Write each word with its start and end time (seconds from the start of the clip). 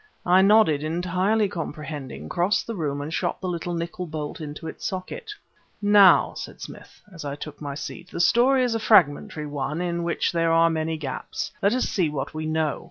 I 0.25 0.41
nodded, 0.41 0.81
entirely 0.83 1.47
comprehending, 1.47 2.27
crossed 2.27 2.65
the 2.65 2.73
room 2.73 3.01
and 3.01 3.13
shot 3.13 3.39
the 3.39 3.47
little 3.47 3.75
nickel 3.75 4.07
bolt 4.07 4.41
into 4.41 4.65
its 4.65 4.83
socket. 4.83 5.31
"Now," 5.79 6.33
said 6.33 6.59
Smith 6.59 7.03
as 7.13 7.23
I 7.23 7.35
took 7.35 7.61
my 7.61 7.75
seat, 7.75 8.09
"the 8.09 8.19
story 8.19 8.63
is 8.63 8.73
a 8.73 8.79
fragmentary 8.79 9.45
one 9.45 9.79
in 9.79 10.01
which 10.01 10.31
there 10.31 10.51
are 10.51 10.71
many 10.71 10.97
gaps. 10.97 11.51
Let 11.61 11.75
us 11.75 11.85
see 11.87 12.09
what 12.09 12.33
we 12.33 12.47
know. 12.47 12.79